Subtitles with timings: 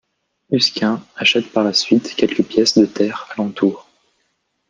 [0.49, 3.87] Usquin achète par la suite quelques pièces de terre alentour.